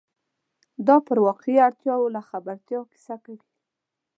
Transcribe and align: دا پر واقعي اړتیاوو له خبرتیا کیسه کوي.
دا 0.87 0.95
پر 1.07 1.17
واقعي 1.25 1.57
اړتیاوو 1.67 2.13
له 2.15 2.21
خبرتیا 2.29 2.79
کیسه 2.91 3.15
کوي. 3.23 3.41